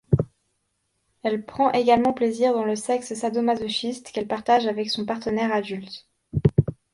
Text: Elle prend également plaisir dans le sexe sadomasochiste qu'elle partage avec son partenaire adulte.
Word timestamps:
Elle 1.21 1.45
prend 1.45 1.71
également 1.73 2.11
plaisir 2.11 2.55
dans 2.55 2.63
le 2.65 2.75
sexe 2.75 3.13
sadomasochiste 3.13 4.09
qu'elle 4.11 4.27
partage 4.27 4.65
avec 4.65 4.89
son 4.89 5.05
partenaire 5.05 5.51
adulte. 5.53 6.09